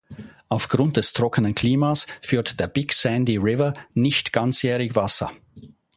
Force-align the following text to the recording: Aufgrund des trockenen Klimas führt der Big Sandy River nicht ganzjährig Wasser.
Aufgrund 0.49 0.97
des 0.97 1.13
trockenen 1.13 1.53
Klimas 1.53 2.07
führt 2.23 2.59
der 2.59 2.65
Big 2.65 2.91
Sandy 2.91 3.37
River 3.37 3.75
nicht 3.93 4.33
ganzjährig 4.33 4.95
Wasser. 4.95 5.31